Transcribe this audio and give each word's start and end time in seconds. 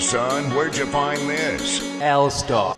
son. 0.00 0.44
Where'd 0.54 0.76
you 0.76 0.86
find 0.86 1.18
this? 1.28 1.82
L 2.00 2.30
Star. 2.30 2.76